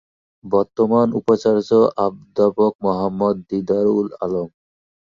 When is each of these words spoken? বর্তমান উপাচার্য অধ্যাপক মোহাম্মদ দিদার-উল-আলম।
বর্তমান 0.43 1.07
উপাচার্য 1.19 1.69
অধ্যাপক 2.05 2.71
মোহাম্মদ 2.85 3.35
দিদার-উল-আলম। 3.49 4.49